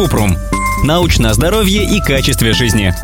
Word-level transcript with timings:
Купрум. 0.00 0.34
Научное 0.82 1.34
здоровье 1.34 1.84
и 1.84 2.00
качестве 2.00 2.54
жизни. 2.54 2.94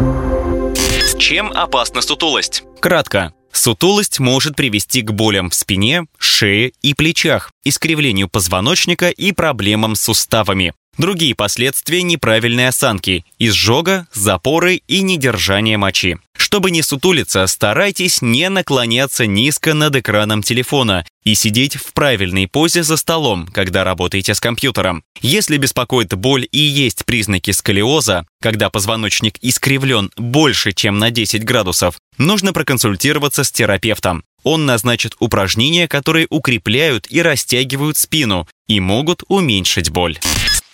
Чем 1.18 1.52
опасна 1.52 2.00
сутулость? 2.00 2.62
Кратко. 2.80 3.34
Сутулость 3.52 4.18
может 4.18 4.56
привести 4.56 5.02
к 5.02 5.12
болям 5.12 5.50
в 5.50 5.54
спине, 5.54 6.06
шее 6.18 6.72
и 6.80 6.94
плечах, 6.94 7.52
искривлению 7.64 8.30
позвоночника 8.30 9.10
и 9.10 9.32
проблемам 9.32 9.94
с 9.94 10.04
суставами. 10.04 10.72
Другие 10.98 11.34
последствия 11.34 12.02
неправильной 12.02 12.68
осанки– 12.68 13.26
изжога, 13.38 14.06
запоры 14.14 14.76
и 14.88 15.02
недержание 15.02 15.76
мочи. 15.76 16.16
Чтобы 16.34 16.70
не 16.70 16.80
сутулиться, 16.80 17.46
старайтесь 17.46 18.22
не 18.22 18.48
наклоняться 18.48 19.26
низко 19.26 19.74
над 19.74 19.96
экраном 19.96 20.42
телефона 20.42 21.04
и 21.22 21.34
сидеть 21.34 21.76
в 21.76 21.92
правильной 21.92 22.48
позе 22.48 22.82
за 22.82 22.96
столом, 22.96 23.46
когда 23.48 23.84
работаете 23.84 24.34
с 24.34 24.40
компьютером. 24.40 25.02
Если 25.20 25.58
беспокоит 25.58 26.14
боль 26.14 26.48
и 26.50 26.60
есть 26.60 27.04
признаки 27.04 27.50
сколиоза, 27.50 28.26
когда 28.40 28.70
позвоночник 28.70 29.36
искривлен 29.42 30.10
больше, 30.16 30.72
чем 30.72 30.98
на 30.98 31.10
10 31.10 31.44
градусов, 31.44 31.96
нужно 32.16 32.54
проконсультироваться 32.54 33.44
с 33.44 33.52
терапевтом. 33.52 34.24
Он 34.44 34.64
назначит 34.64 35.14
упражнения, 35.18 35.88
которые 35.88 36.26
укрепляют 36.30 37.06
и 37.10 37.20
растягивают 37.20 37.98
спину 37.98 38.48
и 38.66 38.80
могут 38.80 39.24
уменьшить 39.28 39.90
боль. 39.90 40.18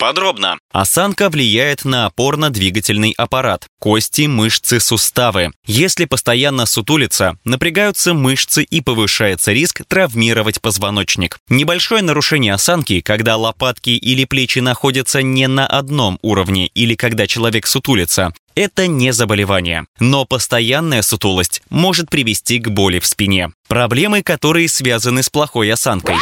Подробно. 0.03 0.59
Осанка 0.73 1.31
влияет 1.31 1.85
на 1.85 2.07
опорно-двигательный 2.07 3.15
аппарат, 3.17 3.69
кости, 3.79 4.23
мышцы, 4.23 4.81
суставы. 4.81 5.53
Если 5.65 6.07
постоянно 6.07 6.67
сутулиться, 6.67 7.39
напрягаются 7.45 8.13
мышцы 8.13 8.65
и 8.65 8.81
повышается 8.81 9.53
риск 9.53 9.83
травмировать 9.87 10.61
позвоночник. 10.61 11.39
Небольшое 11.49 12.03
нарушение 12.03 12.55
осанки, 12.55 13.01
когда 13.01 13.37
лопатки 13.37 13.91
или 13.91 14.25
плечи 14.25 14.59
находятся 14.59 15.23
не 15.23 15.47
на 15.47 15.69
одном 15.69 16.19
уровне 16.21 16.67
или 16.67 16.97
когда 16.97 17.29
человек 17.29 17.69
сутулится, 17.69 18.35
это 18.57 18.89
не 18.89 19.13
заболевание, 19.13 19.85
но 20.01 20.25
постоянная 20.25 21.03
сутулость 21.03 21.63
может 21.71 22.11
привести 22.11 22.59
к 22.59 22.69
боли 22.71 22.99
в 22.99 23.07
спине. 23.07 23.53
Проблемы, 23.69 24.25
которые 24.25 24.69
связаны 24.69 25.23
с 25.23 25.31
плохой 25.31 25.73
осанкой. 25.73 26.17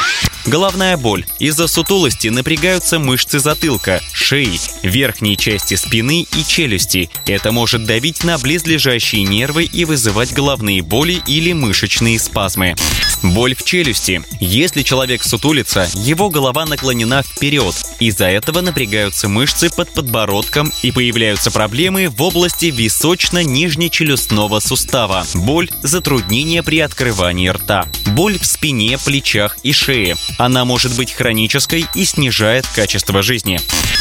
Головная 0.46 0.96
боль. 0.96 1.24
Из-за 1.38 1.68
сутулости 1.68 2.28
напрягаются 2.28 2.98
мышцы 2.98 3.38
затылка, 3.38 4.00
шеи, 4.12 4.58
верхней 4.82 5.36
части 5.36 5.74
спины 5.74 6.26
и 6.36 6.44
челюсти. 6.44 7.10
Это 7.26 7.52
может 7.52 7.84
давить 7.84 8.24
на 8.24 8.38
близлежащие 8.38 9.24
нервы 9.24 9.64
и 9.64 9.84
вызывать 9.84 10.32
головные 10.32 10.82
боли 10.82 11.22
или 11.26 11.52
мышечные 11.52 12.18
спазмы. 12.18 12.74
Боль 13.22 13.54
в 13.54 13.64
челюсти. 13.64 14.22
Если 14.40 14.82
человек 14.82 15.22
сутулится, 15.22 15.86
его 15.94 16.30
голова 16.30 16.64
наклонена 16.64 17.22
вперед. 17.22 17.74
Из-за 17.98 18.26
этого 18.26 18.62
напрягаются 18.62 19.28
мышцы 19.28 19.68
под 19.68 19.92
подбородком 19.92 20.72
и 20.82 20.90
появляются 20.90 21.50
проблемы 21.50 22.08
в 22.08 22.22
области 22.22 22.66
височно-нижнечелюстного 22.66 24.60
сустава. 24.60 25.26
Боль, 25.34 25.68
затруднения 25.82 26.62
при 26.62 26.80
открывании 26.80 27.48
рта. 27.48 27.86
Боль 28.06 28.38
в 28.38 28.46
спине, 28.46 28.98
плечах 28.98 29.58
и 29.62 29.72
шее. 29.72 30.16
Она 30.38 30.64
может 30.64 30.96
быть 30.96 31.12
хронической 31.12 31.86
и 31.94 32.04
снижает 32.04 32.66
качество 32.74 33.22
жизни. 33.22 33.60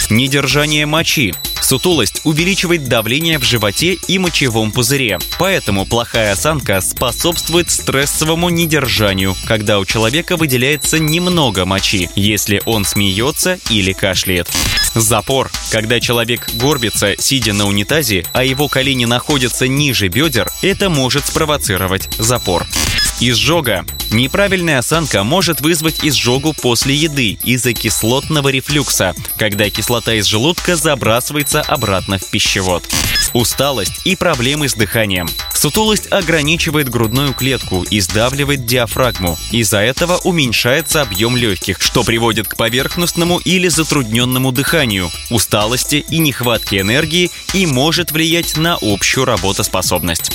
Недержание 0.09 0.85
мочи. 0.85 1.35
Сутулость 1.61 2.21
увеличивает 2.23 2.87
давление 2.87 3.37
в 3.37 3.43
животе 3.43 3.97
и 4.07 4.17
мочевом 4.17 4.71
пузыре, 4.71 5.19
поэтому 5.37 5.85
плохая 5.85 6.31
осанка 6.31 6.81
способствует 6.81 7.69
стрессовому 7.69 8.49
недержанию, 8.49 9.35
когда 9.45 9.77
у 9.77 9.85
человека 9.85 10.35
выделяется 10.35 10.97
немного 10.97 11.65
мочи, 11.65 12.09
если 12.15 12.61
он 12.65 12.85
смеется 12.85 13.59
или 13.69 13.93
кашляет. 13.93 14.49
Запор. 14.95 15.51
Когда 15.71 15.99
человек 15.99 16.49
горбится, 16.55 17.13
сидя 17.19 17.53
на 17.53 17.67
унитазе, 17.67 18.25
а 18.33 18.43
его 18.43 18.67
колени 18.67 19.05
находятся 19.05 19.67
ниже 19.67 20.07
бедер, 20.07 20.49
это 20.63 20.89
может 20.89 21.27
спровоцировать 21.27 22.09
запор. 22.17 22.65
Изжога. 23.21 23.85
Неправильная 24.11 24.79
осанка 24.79 25.23
может 25.23 25.59
вызвать 25.59 26.05
изжогу 26.05 26.53
после 26.53 26.95
еды 26.95 27.37
из-за 27.43 27.73
кислотного 27.73 28.47
рефлюкса, 28.47 29.13
когда 29.35 29.69
кислота 29.69 30.13
из 30.13 30.25
желудка 30.25 30.77
забрасывается 30.77 31.59
обратно 31.59 32.17
в 32.17 32.29
пищевод. 32.29 32.87
Усталость 33.33 34.01
и 34.05 34.15
проблемы 34.15 34.69
с 34.69 34.73
дыханием. 34.73 35.27
Сутулость 35.53 36.09
ограничивает 36.11 36.87
грудную 36.87 37.33
клетку 37.33 37.83
и 37.83 37.99
сдавливает 37.99 38.65
диафрагму. 38.65 39.37
Из-за 39.51 39.79
этого 39.79 40.17
уменьшается 40.23 41.01
объем 41.01 41.35
легких, 41.35 41.81
что 41.81 42.03
приводит 42.03 42.47
к 42.47 42.55
поверхностному 42.55 43.39
или 43.39 43.67
затрудненному 43.67 44.53
дыханию, 44.53 45.11
усталости 45.29 46.05
и 46.09 46.19
нехватке 46.19 46.79
энергии 46.79 47.29
и 47.53 47.65
может 47.65 48.13
влиять 48.13 48.55
на 48.55 48.77
общую 48.81 49.25
работоспособность. 49.25 50.31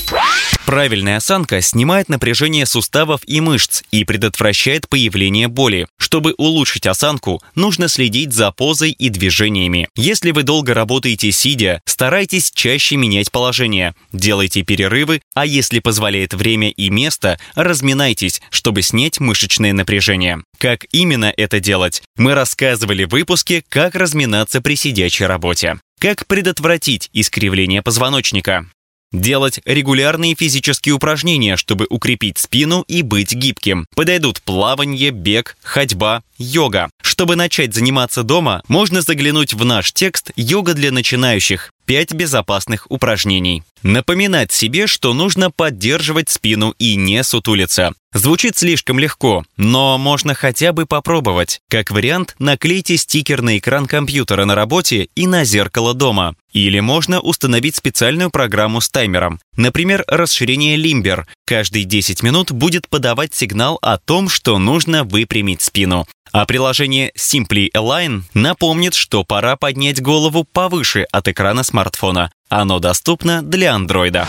Правильная 0.67 1.19
осанка 1.19 1.61
снимает 1.61 2.09
напряжение 2.09 2.67
суставов 2.67 3.21
и 3.27 3.41
мышц 3.41 3.83
и 3.91 4.05
предотвращает 4.05 4.89
появление 4.89 5.49
боли. 5.49 5.87
Чтобы 5.99 6.35
улучшить 6.39 6.87
осанку, 6.87 7.43
нужно 7.55 7.89
следить 7.89 8.33
за 8.33 8.51
позой 8.51 8.91
и 8.91 9.09
движениями. 9.09 9.89
Если 9.95 10.31
вы 10.31 10.43
долго 10.43 10.75
работаете 10.75 11.31
сидя, 11.33 11.81
старайтесь 11.87 12.51
чаще 12.51 12.97
менять 12.97 13.31
положение, 13.31 13.95
делайте 14.13 14.63
перерывы, 14.63 15.21
а 15.35 15.45
если 15.45 15.81
позволяет 15.81 16.35
время 16.35 16.71
и 16.71 16.89
место, 16.89 17.39
разминайтесь, 17.55 18.41
чтобы 18.51 18.83
снять 18.83 19.21
мышечное 19.21 19.73
напряжение. 19.73 20.43
Как 20.59 20.87
именно 20.93 21.33
это 21.37 21.61
делать, 21.61 22.03
мы 22.17 22.35
рассказывали 22.35 23.05
в 23.05 23.11
выпуске 23.11 23.63
«Как 23.69 23.95
разминаться 23.95 24.61
при 24.61 24.77
сидячей 24.77 25.27
работе». 25.27 25.79
Как 26.01 26.27
предотвратить 26.27 27.09
искривление 27.13 27.83
позвоночника? 27.83 28.67
Делать 29.13 29.61
регулярные 29.65 30.35
физические 30.35 30.95
упражнения, 30.95 31.57
чтобы 31.57 31.87
укрепить 31.89 32.39
спину 32.39 32.85
и 32.89 33.03
быть 33.03 33.33
гибким. 33.33 33.87
Подойдут 33.95 34.43
плавание, 34.43 35.11
бег, 35.11 35.57
ходьба, 35.63 36.23
йога. 36.37 36.91
Чтобы 37.01 37.37
начать 37.37 37.75
заниматься 37.75 38.25
дома, 38.25 38.63
можно 38.67 39.03
заглянуть 39.03 39.55
в 39.55 39.65
наш 39.65 39.93
текст 39.93 40.33
«Йога 40.35 40.75
для 40.75 40.91
начинающих». 40.91 41.71
5 41.87 42.15
безопасных 42.15 42.87
упражнений. 42.91 43.63
Напоминать 43.83 44.51
себе, 44.51 44.87
что 44.87 45.13
нужно 45.15 45.51
поддерживать 45.51 46.31
спину 46.31 46.75
и 46.79 46.97
не 46.97 47.23
сутулиться. 47.23 47.93
Звучит 48.15 48.57
слишком 48.57 49.01
легко, 49.01 49.45
но 49.57 49.99
можно 49.99 50.35
хотя 50.35 50.73
бы 50.73 50.87
попробовать. 50.87 51.61
Как 51.69 51.91
вариант, 51.91 52.37
наклейте 52.39 52.97
стикер 52.97 53.43
на 53.43 53.59
экран 53.59 53.87
компьютера 53.87 54.45
на 54.45 54.55
работе 54.55 55.09
и 55.17 55.27
на 55.27 55.45
зеркало 55.45 55.95
дома. 55.95 56.37
Или 56.53 56.79
можно 56.79 57.19
установить 57.19 57.75
специальную 57.75 58.31
программу 58.31 58.81
с 58.81 58.89
таймером. 58.89 59.41
Например, 59.57 60.05
расширение 60.07 60.77
Limber. 60.77 61.25
Каждые 61.45 61.85
10 61.85 62.23
минут 62.23 62.53
будет 62.53 62.89
подавать 62.89 63.35
сигнал 63.35 63.81
о 63.83 63.99
том, 63.99 64.29
что 64.29 64.61
нужно 64.61 65.03
выпрямить 65.03 65.63
спину. 65.63 66.07
А 66.31 66.47
приложение 66.47 67.11
Simply 67.19 67.69
Align 67.75 68.23
напомнит, 68.33 68.95
что 68.95 69.25
пора 69.25 69.57
поднять 69.57 70.01
голову 70.01 70.45
повыше 70.45 71.03
от 71.11 71.27
экрана 71.27 71.65
смартфона. 71.65 72.31
Оно 72.49 72.79
доступно 72.79 73.43
для 73.43 73.75
андроида. 73.75 74.29